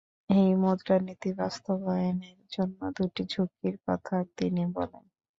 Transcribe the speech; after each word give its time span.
এই 0.29 0.49
মুদ্রানীতি 0.61 1.29
বাস্তবায়নের 1.39 2.39
জন্য 2.51 2.79
দুটি 2.97 3.23
ঝুঁকির 3.31 3.75
কথা 3.87 4.15
তিনি 4.37 4.63
বলেন। 4.75 5.03